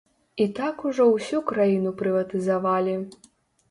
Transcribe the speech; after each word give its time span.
І 0.45 0.47
так 0.59 0.85
ужо 0.89 1.07
ўсю 1.11 1.43
краіну 1.53 1.95
прыватызавалі. 2.03 3.01